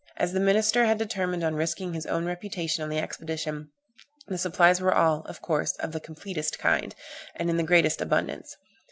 As 0.17 0.33
the 0.33 0.39
minister 0.39 0.85
had 0.87 0.97
determined 0.97 1.43
on 1.43 1.53
risking 1.53 1.93
his 1.93 2.07
own 2.07 2.25
reputation 2.25 2.83
on 2.83 2.89
the 2.89 2.97
expedition, 2.97 3.69
the 4.25 4.39
supplies 4.39 4.81
were 4.81 4.95
all, 4.95 5.21
of 5.27 5.43
course, 5.43 5.73
of 5.73 5.91
the 5.91 5.99
completest 5.99 6.57
kind, 6.57 6.95
and 7.35 7.51
in 7.51 7.57
the 7.57 7.61
greatest 7.61 8.01
abundance. 8.01 8.57